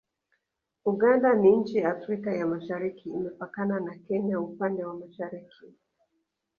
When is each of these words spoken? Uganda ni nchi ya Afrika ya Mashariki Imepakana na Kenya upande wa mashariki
Uganda 0.85 1.33
ni 1.33 1.57
nchi 1.57 1.77
ya 1.77 1.89
Afrika 1.91 2.33
ya 2.33 2.47
Mashariki 2.47 3.09
Imepakana 3.09 3.79
na 3.79 3.95
Kenya 3.95 4.39
upande 4.39 4.83
wa 4.85 4.95
mashariki 4.95 5.65